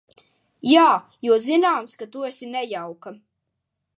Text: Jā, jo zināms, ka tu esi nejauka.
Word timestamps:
Jā, 0.69 0.85
jo 1.27 1.37
zināms, 1.43 1.95
ka 2.01 2.09
tu 2.15 2.27
esi 2.31 2.51
nejauka. 2.57 3.17